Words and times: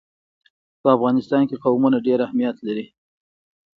په 0.81 0.87
افغانستان 0.97 1.43
کې 1.49 1.61
قومونه 1.63 1.97
ډېر 2.07 2.19
اهمیت 2.25 2.57
لري. 2.67 2.85